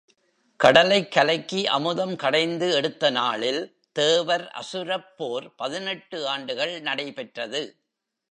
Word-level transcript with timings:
கடலைக் 0.57 1.11
கலக்கி 1.11 1.67
அமுதம் 1.67 2.15
கடைந்து 2.15 2.71
எடுத்த 2.71 3.09
நாளில் 3.09 3.77
தேவர் 3.91 4.47
அசுரப் 4.47 5.17
போர் 5.17 5.55
பதினெட்டு 5.55 6.27
ஆண்டுகள் 6.27 6.81
நடைபெற்றது. 6.81 7.75